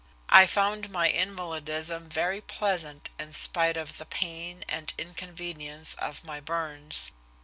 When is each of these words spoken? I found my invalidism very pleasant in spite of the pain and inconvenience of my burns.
I 0.29 0.47
found 0.47 0.89
my 0.89 1.09
invalidism 1.11 2.09
very 2.09 2.41
pleasant 2.41 3.11
in 3.19 3.33
spite 3.33 3.77
of 3.77 3.99
the 3.99 4.05
pain 4.07 4.65
and 4.67 4.91
inconvenience 4.97 5.93
of 5.99 6.23
my 6.23 6.39
burns. 6.39 7.11